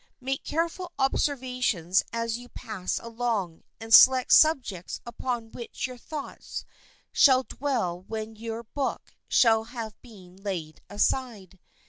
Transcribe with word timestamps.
Make 0.19 0.43
careful 0.43 0.91
observations 0.97 2.01
as 2.11 2.35
you 2.39 2.49
pass 2.49 2.97
along, 2.97 3.61
and 3.79 3.93
select 3.93 4.33
subjects 4.33 4.99
upon 5.05 5.51
which 5.51 5.85
your 5.85 5.99
thoughts 5.99 6.65
shall 7.11 7.43
dwell 7.43 8.01
when 8.07 8.35
your 8.35 8.63
book 8.63 9.13
shall 9.27 9.65
have 9.65 9.93
been 10.01 10.37
laid 10.37 10.81
aside. 10.89 11.59